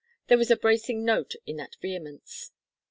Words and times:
There 0.29 0.37
was 0.39 0.49
a 0.49 0.57
bracing 0.57 1.05
note 1.05 1.35
in 1.45 1.57
that 1.57 1.75
vehemence. 1.79 2.51